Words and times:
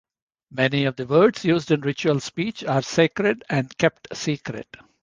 Many 0.51 0.85
of 0.85 0.95
the 0.95 1.05
words 1.05 1.45
used 1.45 1.69
in 1.69 1.81
ritual 1.81 2.19
speech 2.21 2.63
are 2.63 2.81
sacred 2.81 3.43
and 3.51 3.77
kept 3.77 4.07
secret. 4.17 4.65